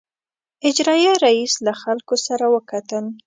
اجرائیه 0.67 1.13
رییس 1.23 1.53
له 1.65 1.73
خلکو 1.81 2.15
سره 2.27 2.45
وکتل. 2.53 3.05